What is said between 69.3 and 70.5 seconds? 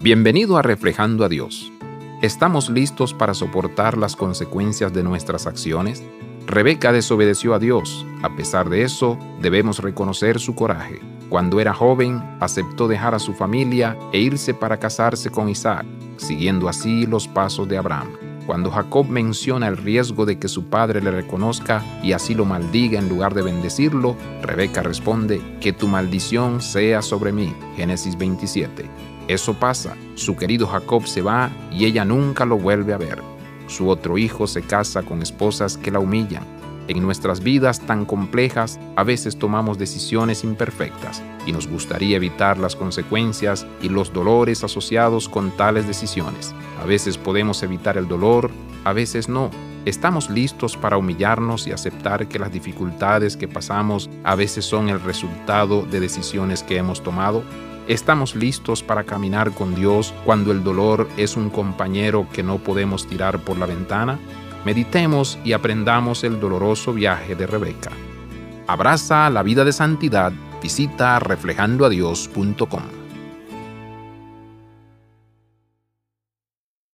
la vida de santidad.